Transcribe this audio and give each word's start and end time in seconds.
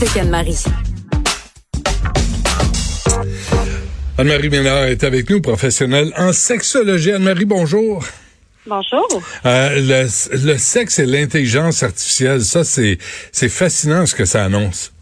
avec 0.00 0.16
Anne-Marie. 0.16 0.64
Anne-Marie 4.16 4.48
Ménard 4.48 4.84
est 4.84 5.04
avec 5.04 5.28
nous, 5.28 5.40
professionnelle 5.42 6.12
en 6.16 6.32
sexologie. 6.32 7.12
Anne-Marie, 7.12 7.44
bonjour. 7.44 8.04
Bonjour. 8.66 9.22
Euh, 9.44 9.68
le, 9.76 10.46
le, 10.46 10.58
sexe 10.58 10.98
et 11.00 11.06
l'intelligence 11.06 11.82
artificielle, 11.82 12.40
ça, 12.40 12.64
c'est, 12.64 12.98
c'est 13.32 13.48
fascinant 13.48 14.06
ce 14.06 14.14
que 14.14 14.24
ça 14.24 14.44
annonce. 14.44 14.92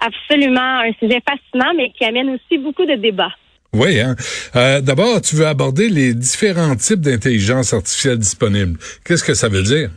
Absolument. 0.00 0.80
Un 0.80 0.92
sujet 0.98 1.20
fascinant, 1.26 1.72
mais 1.76 1.90
qui 1.96 2.04
amène 2.04 2.30
aussi 2.30 2.58
beaucoup 2.58 2.84
de 2.84 2.96
débats. 2.96 3.32
Oui, 3.72 3.98
hein. 4.00 4.16
Euh, 4.56 4.80
d'abord, 4.82 5.22
tu 5.22 5.36
veux 5.36 5.46
aborder 5.46 5.88
les 5.88 6.12
différents 6.12 6.76
types 6.76 7.00
d'intelligence 7.00 7.72
artificielle 7.72 8.18
disponibles. 8.18 8.78
Qu'est-ce 9.04 9.24
que 9.24 9.34
ça 9.34 9.48
veut 9.48 9.62
dire? 9.62 9.90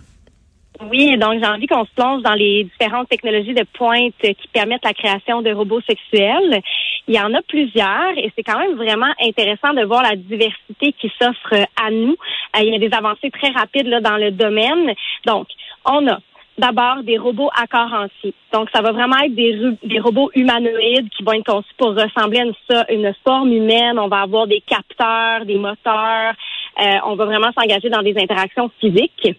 Oui, 0.82 1.18
donc 1.18 1.40
j'ai 1.40 1.48
envie 1.48 1.68
qu'on 1.68 1.86
se 1.86 1.92
plonge 1.96 2.22
dans 2.22 2.34
les 2.34 2.66
différentes 2.66 3.08
technologies 3.08 3.54
de 3.54 3.66
pointe 3.74 4.14
qui 4.20 4.48
permettent 4.54 4.84
la 4.84 4.94
création 4.94 5.42
de 5.42 5.52
robots 5.52 5.82
sexuels. 5.82 6.62
Il 7.08 7.16
y 7.16 7.20
en 7.20 7.34
a 7.34 7.42
plusieurs 7.42 8.18
et 8.18 8.32
c'est 8.36 8.44
quand 8.44 8.60
même 8.60 8.76
vraiment 8.76 9.12
intéressant 9.22 9.74
de 9.74 9.84
voir 9.86 10.04
la 10.04 10.16
diversité 10.16 10.94
qui 11.00 11.12
s'offre 11.20 11.66
à 11.82 11.92
nous. 11.92 12.16
Euh, 12.58 12.62
il 12.62 12.74
y 12.74 12.76
a 12.76 12.80
des 12.80 12.94
avancées 12.96 13.32
très 13.32 13.52
rapides 13.52 13.88
là, 13.88 14.02
dans 14.02 14.18
le 14.18 14.32
domaine. 14.32 14.94
Donc, 15.26 15.48
on 15.86 16.08
a 16.08 16.20
d'abord 16.58 17.04
des 17.04 17.18
robots 17.18 17.50
à 17.56 17.68
corps 17.68 17.94
entier. 17.94 18.34
Donc, 18.52 18.70
ça 18.74 18.82
va 18.82 18.92
vraiment 18.92 19.18
être 19.20 19.36
des, 19.36 19.78
des 19.84 20.00
robots 20.00 20.32
humanoïdes 20.36 21.10
qui 21.10 21.24
vont 21.24 21.34
être 21.34 21.46
conçus 21.46 21.74
pour 21.78 21.96
ressembler 21.96 22.40
à 22.40 22.44
une, 22.44 23.06
une 23.06 23.14
forme 23.26 23.52
humaine. 23.52 24.00
On 24.00 24.08
va 24.08 24.22
avoir 24.22 24.48
des 24.48 24.62
capteurs, 24.62 25.46
des 25.46 25.58
moteurs. 25.58 26.34
Euh, 26.82 26.98
on 27.06 27.16
va 27.16 27.26
vraiment 27.26 27.52
s'engager 27.58 27.90
dans 27.90 28.02
des 28.02 28.16
interactions 28.18 28.70
physiques 28.80 29.36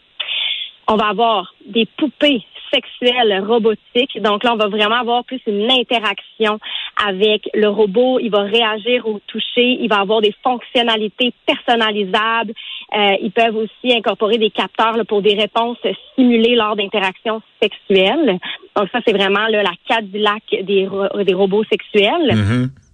on 0.88 0.96
va 0.96 1.08
avoir 1.08 1.54
des 1.66 1.86
poupées 1.98 2.44
sexuelles 2.72 3.44
robotiques. 3.46 4.20
Donc 4.20 4.44
là, 4.44 4.54
on 4.54 4.56
va 4.56 4.68
vraiment 4.68 4.96
avoir 4.96 5.24
plus 5.24 5.40
une 5.46 5.70
interaction 5.70 6.58
avec 7.06 7.48
le 7.54 7.68
robot. 7.68 8.18
Il 8.20 8.30
va 8.30 8.42
réagir 8.42 9.06
au 9.06 9.20
toucher. 9.26 9.78
Il 9.80 9.88
va 9.88 10.00
avoir 10.00 10.20
des 10.20 10.34
fonctionnalités 10.42 11.32
personnalisables. 11.46 12.52
Euh, 12.96 13.16
ils 13.22 13.32
peuvent 13.32 13.56
aussi 13.56 13.94
incorporer 13.94 14.38
des 14.38 14.50
capteurs 14.50 14.96
pour 15.06 15.22
des 15.22 15.34
réponses 15.34 15.78
simulées 16.14 16.54
lors 16.54 16.76
d'interactions 16.76 17.40
sexuelles. 17.60 18.38
Donc 18.76 18.88
ça, 18.92 18.98
c'est 19.06 19.16
vraiment 19.16 19.46
là, 19.48 19.62
la 19.62 19.74
Cadillac 19.88 20.42
des, 20.50 20.88
des 21.24 21.34
robots 21.34 21.64
sexuels. 21.64 22.32
Mm-hmm. 22.32 22.85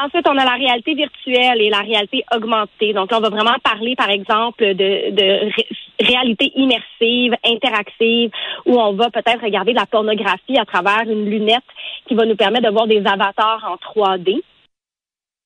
Ensuite, 0.00 0.26
on 0.28 0.36
a 0.36 0.44
la 0.44 0.54
réalité 0.54 0.94
virtuelle 0.94 1.60
et 1.60 1.70
la 1.70 1.78
réalité 1.78 2.24
augmentée. 2.34 2.92
Donc, 2.92 3.12
là, 3.12 3.18
on 3.18 3.20
va 3.20 3.28
vraiment 3.28 3.54
parler, 3.62 3.94
par 3.94 4.10
exemple, 4.10 4.74
de, 4.74 5.50
réalité 6.00 6.50
immersive, 6.56 7.34
interactive, 7.44 8.30
où 8.66 8.80
on 8.80 8.94
va 8.94 9.10
peut-être 9.10 9.44
regarder 9.44 9.72
de 9.72 9.78
la 9.78 9.86
pornographie 9.86 10.58
à 10.58 10.64
travers 10.64 11.02
une 11.08 11.30
lunette 11.30 11.62
qui 12.06 12.14
va 12.14 12.26
nous 12.26 12.34
permettre 12.34 12.66
de 12.66 12.72
voir 12.72 12.88
des 12.88 13.06
avatars 13.06 13.64
en 13.70 13.76
3D. 13.76 14.42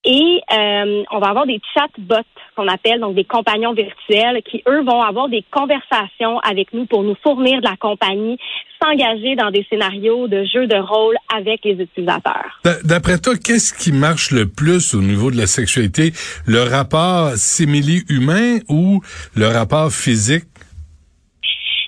Et 0.04 0.40
euh, 0.52 1.02
on 1.10 1.18
va 1.18 1.28
avoir 1.28 1.44
des 1.44 1.60
chatbots 1.74 2.22
qu'on 2.56 2.68
appelle 2.68 3.00
donc 3.00 3.16
des 3.16 3.24
compagnons 3.24 3.72
virtuels 3.72 4.42
qui 4.48 4.62
eux 4.68 4.82
vont 4.84 5.02
avoir 5.02 5.28
des 5.28 5.44
conversations 5.50 6.38
avec 6.40 6.72
nous 6.72 6.86
pour 6.86 7.02
nous 7.02 7.16
fournir 7.22 7.60
de 7.60 7.66
la 7.66 7.76
compagnie, 7.76 8.38
s'engager 8.80 9.34
dans 9.34 9.50
des 9.50 9.66
scénarios 9.68 10.28
de 10.28 10.44
jeux 10.44 10.68
de 10.68 10.76
rôle 10.76 11.16
avec 11.34 11.64
les 11.64 11.72
utilisateurs. 11.72 12.60
D'après 12.84 13.18
toi, 13.18 13.34
qu'est-ce 13.36 13.74
qui 13.74 13.90
marche 13.90 14.30
le 14.30 14.48
plus 14.48 14.94
au 14.94 15.00
niveau 15.00 15.32
de 15.32 15.36
la 15.36 15.48
sexualité, 15.48 16.12
le 16.46 16.62
rapport 16.62 17.32
simili-humain 17.32 18.58
ou 18.68 19.00
le 19.34 19.46
rapport 19.48 19.90
physique? 19.90 20.44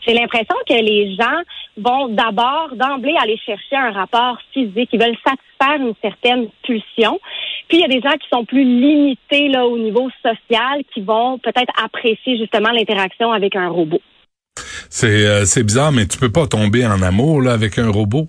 J'ai 0.06 0.14
l'impression 0.14 0.56
que 0.68 0.74
les 0.74 1.14
gens 1.14 1.42
vont 1.76 2.08
d'abord, 2.08 2.70
d'emblée, 2.74 3.14
aller 3.20 3.38
chercher 3.38 3.76
un 3.76 3.92
rapport 3.92 4.38
physique. 4.52 4.88
Ils 4.92 5.00
veulent 5.00 5.16
satisfaire 5.24 5.86
une 5.86 5.94
certaine 6.02 6.48
pulsion. 6.64 7.20
Puis 7.70 7.78
il 7.78 7.82
y 7.82 7.84
a 7.84 7.88
des 7.88 8.00
gens 8.00 8.16
qui 8.16 8.28
sont 8.32 8.44
plus 8.44 8.64
limités 8.64 9.48
là 9.48 9.64
au 9.64 9.78
niveau 9.78 10.10
social, 10.22 10.82
qui 10.92 11.00
vont 11.02 11.38
peut-être 11.38 11.72
apprécier 11.80 12.36
justement 12.36 12.70
l'interaction 12.70 13.32
avec 13.32 13.54
un 13.54 13.68
robot. 13.68 14.00
C'est 14.90 15.24
euh, 15.24 15.44
c'est 15.44 15.62
bizarre, 15.62 15.92
mais 15.92 16.06
tu 16.06 16.18
peux 16.18 16.32
pas 16.32 16.48
tomber 16.48 16.84
en 16.84 17.00
amour 17.00 17.40
là 17.40 17.52
avec 17.52 17.78
un 17.78 17.88
robot? 17.88 18.26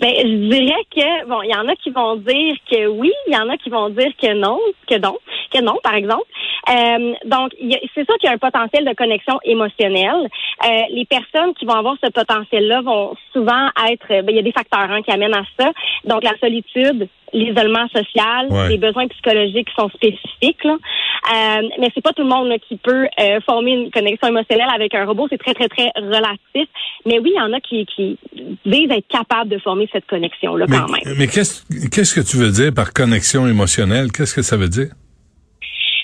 Ben, 0.00 0.10
je 0.16 0.48
dirais 0.48 0.84
que 0.90 1.28
bon, 1.28 1.42
il 1.42 1.50
y 1.50 1.54
en 1.54 1.68
a 1.68 1.76
qui 1.76 1.90
vont 1.90 2.16
dire 2.16 2.54
que 2.68 2.86
oui, 2.88 3.12
il 3.28 3.34
y 3.34 3.36
en 3.36 3.48
a 3.48 3.56
qui 3.58 3.70
vont 3.70 3.90
dire 3.90 4.10
que 4.20 4.34
non, 4.34 4.58
que 4.88 4.98
non, 4.98 5.18
que 5.52 5.60
non, 5.60 5.76
par 5.84 5.94
exemple. 5.94 6.24
Euh, 6.70 7.14
donc, 7.26 7.52
c'est 7.94 8.04
sûr 8.06 8.16
qu'il 8.18 8.28
y 8.28 8.28
a 8.28 8.32
un 8.32 8.38
potentiel 8.38 8.84
de 8.86 8.94
connexion 8.94 9.38
émotionnelle. 9.44 10.28
Euh, 10.64 10.82
les 10.90 11.04
personnes 11.04 11.54
qui 11.54 11.66
vont 11.66 11.74
avoir 11.74 11.96
ce 12.02 12.10
potentiel-là 12.10 12.80
vont 12.80 13.14
souvent 13.32 13.68
être, 13.90 14.08
ben, 14.08 14.30
il 14.30 14.36
y 14.36 14.38
a 14.38 14.42
des 14.42 14.52
facteurs 14.52 14.90
hein, 14.90 15.02
qui 15.02 15.10
amènent 15.10 15.34
à 15.34 15.44
ça. 15.58 15.70
Donc, 16.04 16.24
la 16.24 16.36
solitude, 16.40 17.08
l'isolement 17.32 17.86
social, 17.88 18.48
les 18.68 18.78
besoins 18.78 19.06
psychologiques 19.08 19.68
qui 19.68 19.74
sont 19.74 19.88
spécifiques. 19.90 20.64
Là. 20.64 20.72
Euh, 20.74 21.68
mais 21.78 21.90
c'est 21.94 22.02
pas 22.02 22.12
tout 22.12 22.22
le 22.22 22.28
monde 22.28 22.52
qui 22.66 22.76
peut 22.76 23.06
euh, 23.20 23.40
former 23.46 23.72
une 23.72 23.90
connexion 23.90 24.28
émotionnelle 24.28 24.68
avec 24.74 24.94
un 24.94 25.04
robot. 25.04 25.26
C'est 25.30 25.38
très, 25.38 25.54
très, 25.54 25.68
très 25.68 25.90
relatif. 25.96 26.68
Mais 27.06 27.18
oui, 27.18 27.32
il 27.34 27.38
y 27.38 27.40
en 27.40 27.52
a 27.52 27.60
qui, 27.60 27.86
qui 27.86 28.18
disent 28.64 28.90
être 28.90 29.08
capables 29.08 29.50
de 29.50 29.58
former 29.58 29.88
cette 29.92 30.06
connexion-là 30.06 30.66
quand 30.66 30.88
même. 30.88 31.14
Mais 31.18 31.26
qu'est-ce 31.26 31.64
qu'est-ce 31.88 32.14
que 32.14 32.26
tu 32.26 32.36
veux 32.36 32.50
dire 32.50 32.72
par 32.74 32.92
connexion 32.92 33.46
émotionnelle? 33.46 34.10
Qu'est-ce 34.12 34.34
que 34.34 34.42
ça 34.42 34.56
veut 34.56 34.68
dire? 34.68 34.88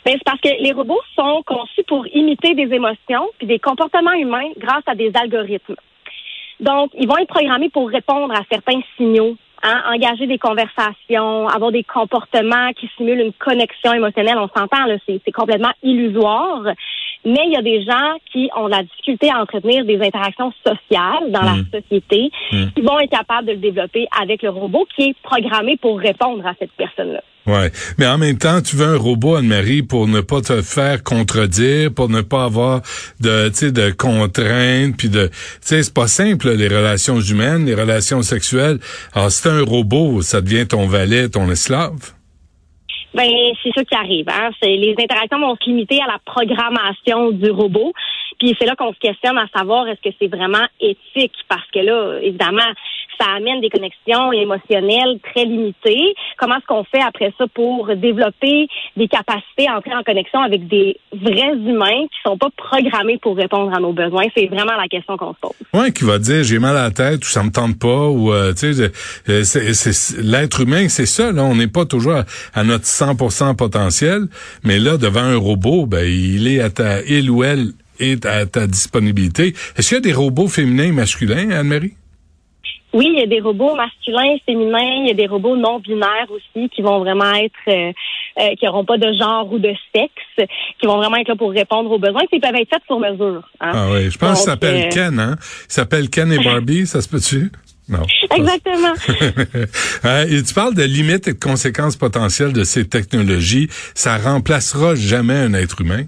Ben, 0.05 0.13
c'est 0.13 0.25
parce 0.25 0.41
que 0.41 0.63
les 0.63 0.73
robots 0.73 1.01
sont 1.17 1.43
conçus 1.45 1.83
pour 1.89 2.07
imiter 2.07 2.55
des 2.55 2.73
émotions 2.73 3.29
puis 3.39 3.49
des 3.49 3.59
comportements 3.59 4.13
humains 4.13 4.51
grâce 4.57 4.85
à 4.87 4.95
des 4.95 5.11
algorithmes. 5.15 5.75
Donc, 6.61 6.91
ils 6.95 7.09
vont 7.09 7.19
être 7.19 7.29
programmés 7.29 7.71
pour 7.71 7.91
répondre 7.91 8.33
à 8.33 8.43
certains 8.51 8.81
signaux, 8.97 9.37
hein, 9.67 9.83
engager 9.93 10.27
des 10.27 10.39
conversations, 10.39 11.49
avoir 11.49 11.73
des 11.73 11.85
comportements 11.85 12.73
qui 12.73 12.89
simulent 12.97 13.21
une 13.21 13.33
connexion 13.33 13.93
émotionnelle. 13.93 14.39
On 14.39 14.49
s'entend, 14.49 14.87
c'est, 15.07 15.33
complètement 15.33 15.73
illusoire. 15.83 16.63
Mais 17.25 17.43
il 17.47 17.53
y 17.53 17.57
a 17.57 17.63
des 17.63 17.83
gens 17.83 18.17
qui 18.33 18.49
ont 18.57 18.69
la 18.69 18.85
difficulté 18.85 19.31
à 19.31 19.41
entretenir 19.41 19.85
des 19.85 20.01
interactions 20.01 20.53
sociales 20.65 21.31
dans 21.31 21.43
la 21.43 21.55
mmh. 21.55 21.67
société, 21.73 22.31
mmh. 22.53 22.65
qui 22.75 22.81
vont 22.83 23.01
être 23.01 23.11
capables 23.11 23.49
de 23.49 23.53
le 23.53 23.59
développer 23.59 24.07
avec 24.21 24.43
le 24.43 24.51
robot 24.51 24.87
qui 24.95 25.11
est 25.11 25.17
programmé 25.23 25.77
pour 25.77 25.99
répondre 25.99 26.47
à 26.47 26.55
cette 26.59 26.73
personne-là. 26.73 27.23
Ouais, 27.47 27.71
mais 27.97 28.07
en 28.07 28.19
même 28.19 28.39
temps, 28.39 28.61
tu 28.61 28.75
veux 28.75 28.87
un 28.87 28.99
robot, 28.99 29.37
Anne-Marie, 29.37 29.83
pour 29.83 30.09
ne 30.09 30.21
pas 30.21 30.41
te 30.41 30.63
faire 30.63 31.05
contredire, 31.05 31.95
pour 31.95 32.09
ne 32.09 32.21
pas 32.21 32.45
avoir 32.45 32.83
de, 33.21 33.51
tu 33.51 33.71
de 33.71 33.91
contraintes, 33.93 34.97
puis 34.97 35.09
de, 35.09 35.29
tu 35.29 35.33
sais, 35.61 35.83
c'est 35.85 35.95
pas 35.95 36.09
simple 36.09 36.51
les 36.51 36.67
relations 36.67 37.21
humaines, 37.21 37.67
les 37.67 37.75
relations 37.75 38.23
sexuelles. 38.23 38.79
Alors, 39.15 39.31
si 39.31 39.47
un 39.47 39.63
robot, 39.63 40.23
ça 40.23 40.41
devient 40.41 40.67
ton 40.67 40.87
valet, 40.87 41.29
ton 41.29 41.49
esclave. 41.49 42.17
Ben, 43.15 43.31
c'est 43.63 43.71
ça 43.75 43.83
qui 43.85 43.95
arrive. 43.95 44.29
Hein? 44.29 44.51
Les 44.63 44.95
interactions 44.99 45.41
vont 45.41 45.57
se 45.57 45.71
limiter 45.71 46.01
à 46.03 46.07
la 46.07 46.19
programmation 46.25 47.31
du 47.31 47.51
robot. 47.51 47.93
Puis 48.39 48.55
c'est 48.59 48.67
là 48.67 48.77
qu'on 48.77 48.93
se 48.93 48.99
questionne 48.99 49.39
à 49.39 49.47
savoir 49.57 49.89
est-ce 49.89 50.03
que 50.07 50.15
c'est 50.21 50.29
vraiment 50.29 50.67
éthique? 50.81 51.33
Parce 51.49 51.67
que 51.73 51.79
là, 51.79 52.19
évidemment, 52.21 52.71
ça 53.19 53.27
amène 53.37 53.61
des 53.61 53.71
connexions 53.71 54.33
émotionnelles 54.33 55.19
très 55.23 55.45
limitées. 55.45 56.15
Comment 56.39 56.57
est-ce 56.57 56.67
qu'on 56.67 56.85
fait 56.85 57.03
après 57.03 57.33
ça 57.39 57.45
pour 57.55 57.89
développer 57.97 58.69
des 58.97 59.09
capacités 59.09 59.69
à 59.69 59.79
entrer 59.79 59.95
en 59.95 60.03
connexion 60.03 60.41
avec 60.41 60.67
des 60.69 60.99
vrais 61.13 61.55
humains 61.55 62.05
qui 62.05 62.19
sont 62.25 62.37
pas 62.37 62.49
programmés 62.57 63.19
pour 63.19 63.37
répondre 63.37 63.75
à 63.75 63.81
nos 63.81 63.93
besoins? 63.93 64.25
C'est 64.37 64.47
vraiment 64.47 64.77
la 64.77 64.89
question 64.89 65.17
qu'on 65.17 65.35
se 65.35 65.41
pose. 65.41 65.53
Oui, 65.75 65.93
qui 65.93 66.05
va 66.05 66.19
dire 66.19 66.43
j'ai 66.45 66.59
mal 66.59 66.77
à 66.77 66.85
la 66.85 66.91
tête 66.91 67.25
ou 67.25 67.29
ça 67.29 67.43
me 67.43 67.51
tente 67.51 67.79
pas 67.79 68.09
ou 68.09 68.33
euh, 68.33 68.53
tu 68.53 68.73
sais 68.75 68.91
euh, 69.29 69.43
l'être 70.23 70.61
humain, 70.61 70.89
c'est 70.89 71.07
ça 71.07 71.33
là, 71.33 71.43
on 71.45 71.57
n'est 71.57 71.67
pas 71.69 71.85
toujours 71.85 72.23
à, 72.55 72.65
notre 72.65 72.85
100% 72.85 73.57
potentiel, 73.57 74.23
mais 74.65 74.79
là 74.79 74.97
devant 74.97 75.21
un 75.21 75.37
robot, 75.37 75.87
ben 75.87 76.05
il 76.07 76.49
est 76.49 76.61
à 76.61 76.71
ta 76.71 77.03
il 77.03 77.31
ou 77.31 77.45
elle 77.45 77.73
est 77.99 78.27
à 78.27 78.47
ta 78.47 78.67
disponibilité. 78.67 79.55
Est-ce 79.77 79.89
qu'il 79.89 79.97
y 79.97 79.99
a 79.99 80.01
des 80.01 80.13
robots 80.13 80.49
féminins 80.49 80.85
et 80.85 80.93
masculins, 80.93 81.51
Anne-Marie? 81.51 81.95
Oui, 82.97 83.09
il 83.13 83.19
y 83.21 83.23
a 83.23 83.27
des 83.27 83.41
robots 83.41 83.75
masculins, 83.75 84.37
féminins, 84.47 85.03
il 85.03 85.09
y 85.09 85.11
a 85.11 85.15
des 85.15 85.27
robots 85.27 85.55
non 85.55 85.81
binaires 85.81 86.31
aussi 86.31 86.71
qui 86.71 86.81
vont 86.81 86.99
vraiment 87.01 87.31
être 87.35 87.53
euh, 87.69 87.93
euh, 88.41 88.55
qui 88.59 88.65
n'auront 88.65 88.87
pas 88.87 88.97
de 88.97 89.13
genre 89.13 89.53
ou 89.53 89.59
de 89.59 89.75
sexe, 89.95 90.49
qui 90.81 90.87
vont 90.87 90.97
vraiment 90.97 91.17
être 91.17 91.29
là 91.29 91.37
pour 91.37 91.51
répondre 91.51 91.91
aux 91.91 91.99
besoins, 91.99 92.23
qui 92.33 92.41
peuvent 92.41 92.55
être 92.55 92.71
faits 92.71 92.83
sur 92.87 92.99
mesure. 92.99 93.43
Hein. 93.61 93.73
Ah 93.75 93.89
oui, 93.93 94.11
je 94.11 94.17
pense 94.17 94.31
que 94.31 94.37
ça 94.37 94.53
s'appelle 94.53 94.87
euh, 94.87 94.89
Ken, 94.89 95.21
hein? 95.21 95.37
Il 95.39 95.73
s'appelle 95.73 96.09
Ken 96.09 96.33
et 96.33 96.43
Barbie, 96.43 96.87
ça 96.87 97.03
se 97.03 97.09
peut-tu? 97.11 97.53
Non. 97.87 98.03
Exactement. 98.35 98.95
et 100.29 100.43
tu 100.43 100.55
parles 100.55 100.75
de 100.75 100.83
limites 100.83 101.29
et 101.29 101.35
de 101.35 101.39
conséquences 101.39 101.97
potentielles 101.97 102.55
de 102.55 102.65
ces 102.65 102.89
technologies. 102.89 103.69
Ça 103.95 104.17
remplacera 104.17 104.95
jamais 104.95 105.37
un 105.37 105.53
être 105.53 105.83
humain? 105.83 106.05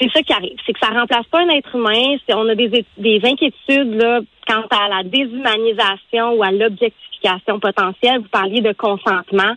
C'est 0.00 0.10
ça 0.12 0.22
qui 0.22 0.32
arrive. 0.32 0.56
C'est 0.64 0.72
que 0.72 0.78
ça 0.80 0.88
remplace 0.88 1.26
pas 1.30 1.40
un 1.40 1.48
être 1.50 1.76
humain. 1.76 2.16
On 2.30 2.48
a 2.48 2.54
des, 2.54 2.84
des 2.96 3.20
inquiétudes 3.22 3.94
là, 3.94 4.20
quant 4.50 4.66
à 4.70 4.88
la 4.88 5.02
déshumanisation 5.04 6.32
ou 6.32 6.42
à 6.42 6.50
l'objectification 6.50 7.60
potentielle. 7.60 8.20
Vous 8.20 8.28
parliez 8.28 8.60
de 8.60 8.72
consentement. 8.72 9.54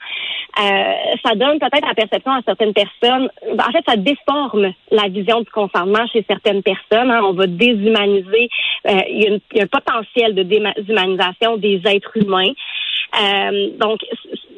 ça 0.56 1.36
donne 1.36 1.60
peut-être 1.60 1.88
la 1.88 1.96
perception 1.96 2.32
à 2.32 2.42
certaines 2.46 2.74
personnes. 2.74 3.30
En 3.52 3.72
fait, 3.72 3.84
ça 3.88 3.96
déforme 3.96 4.74
la 4.92 5.08
vision 5.08 5.42
du 5.42 5.50
consentement 5.50 6.06
chez 6.12 6.24
certaines 6.28 6.62
personnes. 6.62 7.10
Hein. 7.10 7.22
On 7.24 7.34
va 7.34 7.48
déshumaniser. 7.48 8.50
il, 8.86 9.40
y 9.54 9.60
a 9.60 9.64
un 9.64 9.68
potentiel 9.68 10.36
de 10.36 10.44
déshumanisation 10.44 11.58
des 11.58 11.82
êtres 11.86 12.18
humains. 12.18 12.54
donc, 13.80 14.00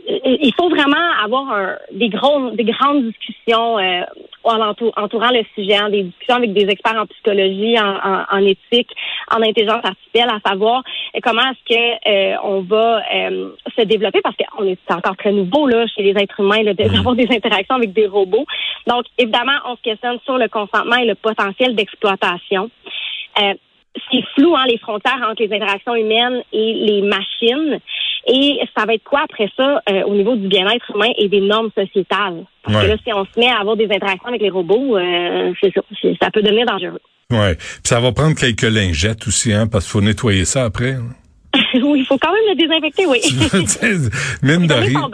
il 0.08 0.54
faut 0.56 0.70
vraiment 0.70 0.96
avoir 1.24 1.78
des, 1.92 2.10
gros, 2.10 2.52
des 2.52 2.64
grandes 2.66 3.06
discussions 3.06 3.80
euh, 3.80 4.02
entourant 4.44 5.32
le 5.32 5.44
sujet, 5.56 5.76
hein, 5.76 5.90
des 5.90 6.04
discussions 6.04 6.36
avec 6.36 6.54
des 6.54 6.68
experts 6.70 6.98
en 6.98 7.06
psychologie, 7.08 7.76
en, 7.80 8.46
éthique, 8.46 8.92
en 9.32 9.42
intelligence 9.42 9.84
artificielle, 9.84 10.30
à 10.30 10.40
savoir 10.48 10.84
euh, 11.16 11.20
comment 11.24 11.42
est-ce 11.42 11.76
que 11.76 12.10
euh, 12.10 12.38
on 12.44 12.62
va 12.62 13.02
euh, 13.14 13.52
se 13.78 13.84
développer, 13.84 14.22
parce 14.22 14.36
qu'on 14.36 14.66
est 14.66 14.78
encore 14.90 15.18
très 15.18 15.32
nouveau 15.32 15.68
là 15.68 15.86
chez 15.88 16.04
les 16.04 16.22
êtres 16.22 16.40
humains 16.40 16.64
mm-hmm. 16.64 16.94
d'avoir 16.94 17.16
des 17.16 17.28
interactions 17.30 17.76
avec 17.76 17.94
des 17.94 18.08
robots. 18.08 18.46
Donc, 18.88 19.06
évidemment, 19.18 19.58
on 19.66 19.76
se 19.76 19.82
questionne 19.82 20.20
sur 20.26 20.38
le 20.38 20.48
consentement 20.48 20.98
et 20.98 21.06
le 21.06 21.16
potentiel 21.16 21.76
d'exploitation 21.76 22.70
c'est 24.12 24.24
flou, 24.36 24.56
hein, 24.56 24.66
les 24.68 24.78
frontières 24.78 25.26
entre 25.30 25.42
les 25.44 25.54
interactions 25.56 25.96
humaines 25.96 26.42
et 26.52 26.74
les 26.74 27.02
machines. 27.02 27.80
Et 28.28 28.60
ça 28.76 28.86
va 28.86 28.94
être 28.94 29.04
quoi 29.04 29.22
après 29.24 29.50
ça 29.56 29.82
euh, 29.90 30.04
au 30.06 30.16
niveau 30.16 30.36
du 30.36 30.48
bien-être 30.48 30.92
humain 30.96 31.12
et 31.18 31.30
des 31.30 31.42
normes 31.42 31.70
sociétales? 31.76 32.46
Parce 32.64 32.84
que 32.84 32.88
là, 32.90 32.96
si 33.04 33.14
on 33.14 33.26
se 33.26 33.40
met 33.40 33.48
à 33.48 33.60
avoir 33.60 33.76
des 33.76 33.86
interactions 33.86 34.28
avec 34.28 34.42
les 34.42 34.50
robots, 34.50 34.98
euh, 34.98 35.54
c'est 35.62 35.72
ça, 35.74 35.82
ça 36.22 36.32
peut 36.32 36.42
devenir 36.42 36.66
dangereux. 36.66 37.02
Ouais. 37.32 37.56
Puis 37.56 37.82
ça 37.84 38.00
va 38.00 38.12
prendre 38.12 38.36
quelques 38.36 38.64
lingettes 38.64 39.28
aussi, 39.28 39.54
hein, 39.54 39.68
parce 39.68 39.86
qu'il 39.86 39.92
faut 39.92 40.02
nettoyer 40.02 40.46
ça 40.46 40.64
après. 40.64 40.94
Hein. 40.94 41.10
oui, 41.84 42.00
il 42.00 42.06
faut 42.06 42.18
quand 42.18 42.32
même 42.32 42.44
le 42.50 42.56
désinfecter, 42.56 43.06
oui. 43.06 43.22
Mine 44.44 44.68
de 44.68 44.74
rien. 44.74 45.10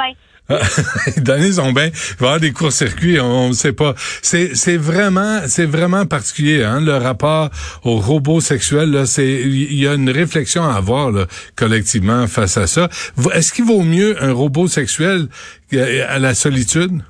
Donner 1.18 1.52
son 1.54 1.72
bain, 1.72 1.88
il 1.88 2.16
va 2.18 2.26
y 2.26 2.26
avoir 2.26 2.40
des 2.40 2.52
courts-circuits, 2.52 3.20
on 3.20 3.50
ne 3.50 3.54
sait 3.54 3.74
pas. 3.74 3.94
C'est 4.22 4.56
c'est 4.56 4.78
vraiment 4.78 5.42
c'est 5.48 5.66
vraiment 5.66 6.06
particulier 6.06 6.64
hein, 6.64 6.82
le 6.82 6.98
rapport 6.98 7.50
au 7.84 7.98
robot 7.98 8.42
sexuel 8.42 8.92
là, 8.92 9.06
c'est 9.06 9.42
il 9.42 9.80
y 9.80 9.88
a 9.88 9.94
une 9.94 10.10
réflexion 10.10 10.64
à 10.64 10.74
avoir 10.74 11.12
là, 11.12 11.26
collectivement 11.56 12.28
face 12.28 12.58
à 12.58 12.68
ça. 12.68 12.90
Est-ce 13.34 13.54
qu'il 13.54 13.66
vaut 13.66 13.84
mieux 13.84 14.22
un 14.22 14.34
robot 14.34 14.68
sexuel 14.68 15.28
à 15.74 16.20
la 16.20 16.34
solitude? 16.34 17.02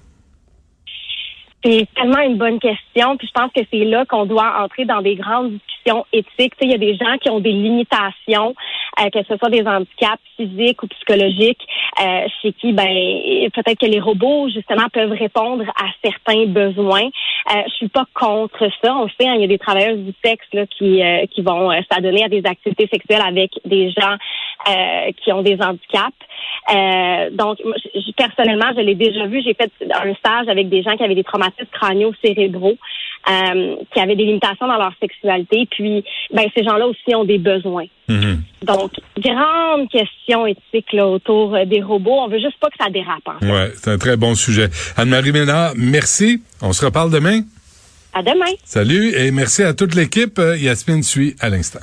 C'est 1.63 1.87
tellement 1.95 2.21
une 2.21 2.37
bonne 2.37 2.59
question, 2.59 3.17
puis 3.17 3.27
je 3.27 3.39
pense 3.39 3.51
que 3.53 3.61
c'est 3.71 3.85
là 3.85 4.03
qu'on 4.05 4.25
doit 4.25 4.63
entrer 4.63 4.85
dans 4.85 5.01
des 5.01 5.15
grandes 5.15 5.51
discussions 5.51 6.05
éthiques. 6.11 6.53
Il 6.61 6.71
y 6.71 6.73
a 6.73 6.79
des 6.79 6.95
gens 6.95 7.17
qui 7.21 7.29
ont 7.29 7.39
des 7.39 7.51
limitations, 7.51 8.55
euh, 8.99 9.09
que 9.09 9.19
ce 9.27 9.37
soit 9.37 9.49
des 9.49 9.65
handicaps 9.65 10.21
physiques 10.37 10.83
ou 10.83 10.87
psychologiques, 10.87 11.65
euh, 12.01 12.27
chez 12.41 12.53
qui 12.53 12.73
ben 12.73 12.87
peut-être 13.53 13.79
que 13.79 13.85
les 13.85 13.99
robots 13.99 14.49
justement 14.49 14.87
peuvent 14.91 15.11
répondre 15.11 15.63
à 15.69 15.85
certains 16.03 16.45
besoins. 16.45 17.05
Euh, 17.05 17.61
je 17.67 17.73
suis 17.73 17.87
pas 17.87 18.05
contre 18.13 18.67
ça. 18.83 18.95
On 18.95 19.07
sait, 19.07 19.27
hein, 19.27 19.35
il 19.35 19.41
y 19.41 19.45
a 19.45 19.47
des 19.47 19.57
travailleuses 19.57 19.99
du 19.99 20.13
sexe 20.23 20.45
là, 20.53 20.65
qui 20.67 21.01
euh, 21.01 21.25
qui 21.31 21.41
vont 21.41 21.71
euh, 21.71 21.79
s'adonner 21.91 22.23
à 22.23 22.29
des 22.29 22.43
activités 22.45 22.87
sexuelles 22.91 23.23
avec 23.25 23.51
des 23.65 23.91
gens 23.91 24.17
qui 25.23 25.33
ont 25.33 25.41
des 25.41 25.57
handicaps. 25.59 26.13
donc, 27.31 27.57
personnellement, 28.15 28.71
je 28.75 28.81
l'ai 28.81 28.93
déjà 28.93 29.25
vu. 29.25 29.41
J'ai 29.41 29.55
fait 29.55 29.71
un 29.81 30.13
stage 30.13 30.47
avec 30.49 30.69
des 30.69 30.83
gens 30.83 30.95
qui 30.95 31.03
avaient 31.03 31.15
des 31.15 31.23
traumatismes 31.23 31.65
crâniaux 31.71 32.13
cérébraux. 32.23 32.77
Euh, 33.29 33.75
qui 33.93 33.99
avaient 33.99 34.15
des 34.15 34.25
limitations 34.25 34.67
dans 34.67 34.77
leur 34.77 34.93
sexualité. 34.99 35.67
Puis, 35.69 36.03
ben, 36.33 36.47
ces 36.55 36.63
gens-là 36.63 36.87
aussi 36.87 37.13
ont 37.13 37.23
des 37.23 37.37
besoins. 37.37 37.85
Mm-hmm. 38.09 38.37
Donc, 38.61 38.91
grande 39.17 39.89
question 39.89 40.45
éthique 40.45 40.93
là, 40.93 41.07
autour 41.07 41.55
euh, 41.55 41.65
des 41.65 41.81
robots. 41.81 42.19
On 42.19 42.27
veut 42.27 42.39
juste 42.39 42.59
pas 42.59 42.69
que 42.69 42.77
ça 42.79 42.89
dérape. 42.89 43.27
En 43.27 43.47
Ouais, 43.47 43.71
c'est 43.75 43.89
un 43.89 43.97
très 43.97 44.17
bon 44.17 44.35
sujet. 44.35 44.69
Anne-Marie 44.97 45.31
Ménard, 45.31 45.73
merci. 45.75 46.43
On 46.61 46.71
se 46.73 46.85
reparle 46.85 47.11
demain. 47.11 47.41
À 48.13 48.21
demain. 48.21 48.51
Salut 48.63 49.15
et 49.15 49.31
merci 49.31 49.63
à 49.63 49.73
toute 49.73 49.95
l'équipe. 49.95 50.37
Euh, 50.37 50.57
Yasmine 50.57 51.01
suit 51.01 51.35
à 51.39 51.49
l'instant. 51.49 51.79